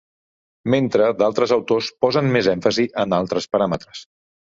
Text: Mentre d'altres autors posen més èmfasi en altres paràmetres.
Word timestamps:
Mentre 0.73 1.09
d'altres 1.19 1.53
autors 1.57 1.89
posen 2.05 2.31
més 2.37 2.49
èmfasi 2.55 2.87
en 3.05 3.15
altres 3.19 3.47
paràmetres. 3.57 4.03